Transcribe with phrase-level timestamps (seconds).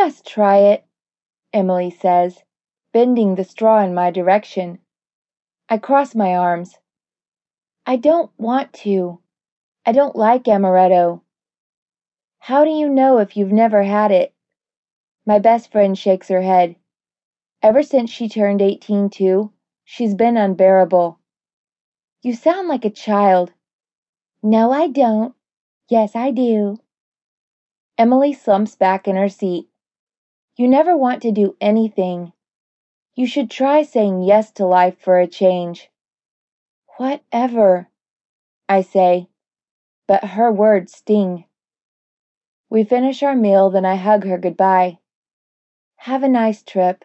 [0.00, 0.84] Just try it,
[1.52, 2.44] Emily says,
[2.92, 4.78] bending the straw in my direction.
[5.68, 6.78] I cross my arms.
[7.84, 9.18] I don't want to.
[9.84, 11.22] I don't like amaretto.
[12.38, 14.32] How do you know if you've never had it?
[15.26, 16.76] My best friend shakes her head.
[17.60, 19.52] Ever since she turned 18 too,
[19.84, 21.18] she's been unbearable.
[22.22, 23.52] You sound like a child.
[24.44, 25.34] No, I don't.
[25.90, 26.76] Yes, I do.
[27.98, 29.68] Emily slumps back in her seat.
[30.58, 32.32] You never want to do anything.
[33.14, 35.88] You should try saying yes to life for a change.
[36.96, 37.88] Whatever,
[38.68, 39.28] I say,
[40.08, 41.44] but her words sting.
[42.68, 44.98] We finish our meal, then I hug her goodbye.
[45.98, 47.04] Have a nice trip.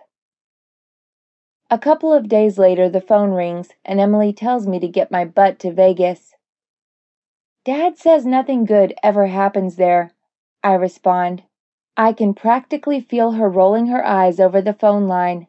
[1.70, 5.26] A couple of days later, the phone rings, and Emily tells me to get my
[5.26, 6.34] butt to Vegas.
[7.66, 10.12] Dad says nothing good ever happens there,
[10.64, 11.44] I respond.
[11.96, 15.48] I can practically feel her rolling her eyes over the phone line.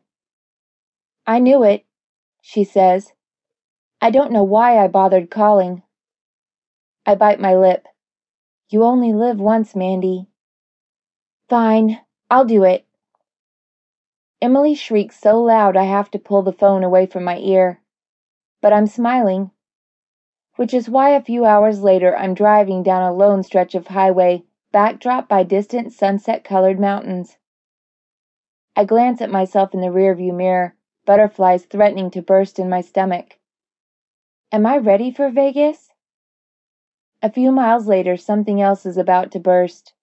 [1.27, 1.87] I knew it,
[2.43, 3.13] she says.
[4.03, 5.83] I don't know why I bothered calling.
[7.07, 7.89] I bite my lip.
[8.69, 10.27] You only live once, Mandy.
[11.49, 12.01] Fine,
[12.31, 12.87] I'll do it.
[14.43, 17.81] Emily shrieks so loud I have to pull the phone away from my ear.
[18.61, 19.51] But I'm smiling.
[20.57, 24.45] Which is why a few hours later I'm driving down a lone stretch of highway,
[24.75, 27.37] backdropped by distant sunset colored mountains.
[28.75, 30.75] I glance at myself in the rearview mirror,
[31.07, 33.39] butterflies threatening to burst in my stomach.
[34.51, 35.91] Am I ready for Vegas?
[37.23, 39.95] A few miles later, something else is about to burst.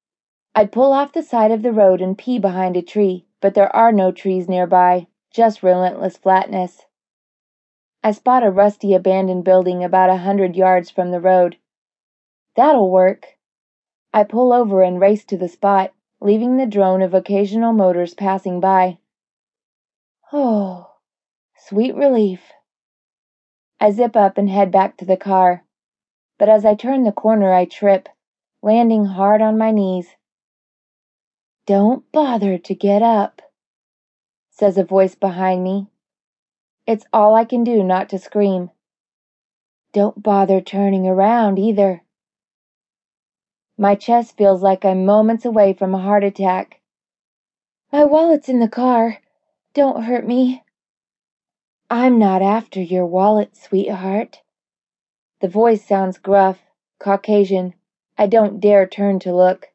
[0.55, 3.75] I'd pull off the side of the road and pee behind a tree, but there
[3.75, 6.85] are no trees nearby, just relentless flatness.
[8.05, 11.57] I spot a rusty abandoned building about a hundred yards from the road.
[12.55, 13.37] That'll work.
[14.13, 18.59] I pull over and race to the spot, leaving the drone of occasional motors passing
[18.59, 18.97] by.
[20.33, 20.95] Oh,
[21.57, 22.51] sweet relief.
[23.79, 25.63] I zip up and head back to the car,
[26.37, 28.09] but as I turn the corner, I trip,
[28.61, 30.15] landing hard on my knees.
[31.65, 33.41] Don't bother to get up,
[34.49, 35.87] says a voice behind me.
[36.85, 38.71] It's all I can do not to scream.
[39.93, 42.03] Don't bother turning around either.
[43.81, 46.81] My chest feels like I'm moments away from a heart attack.
[47.91, 49.17] My wallet's in the car.
[49.73, 50.63] Don't hurt me.
[51.89, 54.41] I'm not after your wallet, sweetheart.
[55.39, 56.59] The voice sounds gruff,
[56.99, 57.73] Caucasian.
[58.19, 59.69] I don't dare turn to look.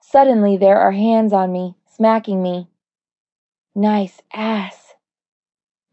[0.00, 2.68] Suddenly there are hands on me, smacking me.
[3.74, 4.94] Nice ass.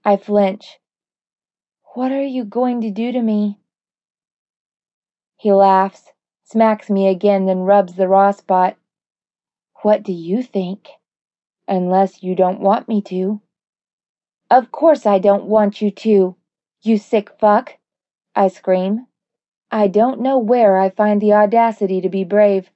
[0.06, 0.78] I flinch.
[1.96, 3.58] What are you going to do to me?
[5.38, 6.04] He laughs,
[6.52, 8.76] smacks me again, then rubs the raw spot.
[9.84, 10.90] What do you think?
[11.66, 13.40] Unless you don't want me to.
[14.50, 16.36] Of course I don't want you to,
[16.82, 17.78] you sick fuck,
[18.36, 19.08] I scream.
[19.72, 22.70] I don't know where I find the audacity to be brave.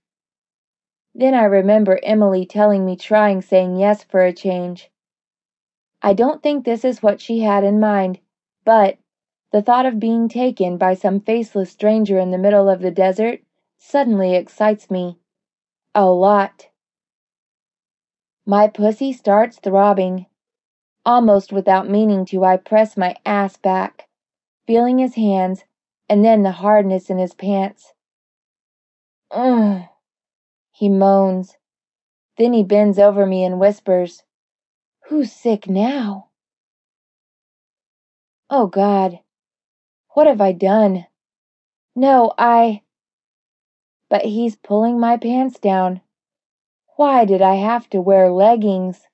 [1.14, 4.90] Then I remember Emily telling me trying saying yes for a change.
[6.02, 8.20] I don't think this is what she had in mind,
[8.64, 8.98] but
[9.52, 13.42] the thought of being taken by some faceless stranger in the middle of the desert
[13.88, 15.20] suddenly excites me.
[15.94, 16.70] A lot.
[18.46, 20.26] My pussy starts throbbing.
[21.06, 24.08] Almost without meaning to, I press my ass back,
[24.66, 25.66] feeling his hands
[26.10, 27.94] and then the hardness in his pants.
[29.30, 29.84] Ugh.
[30.72, 31.58] He moans.
[32.38, 34.24] Then he bends over me and whispers,
[35.08, 36.30] Who's sick now?
[38.50, 39.20] Oh God,
[40.10, 41.06] what have I done?
[41.96, 42.82] No, I.
[44.16, 46.00] But he's pulling my pants down.
[46.96, 49.06] Why did I have to wear leggings?